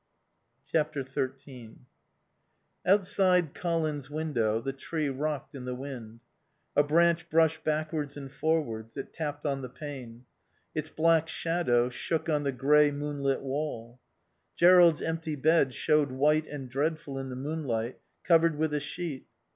[0.67, 1.75] xiii
[2.87, 6.21] Outside Colin's window the tree rocked in the wind.
[6.75, 10.25] A branch brushed backwards and forwards, it tapped on the pane.
[10.73, 13.99] Its black shadow shook on the grey, moonlit wall.
[14.55, 19.27] Jerrold's empty bed showed white and dreadful in the moonlight, covered with a sheet.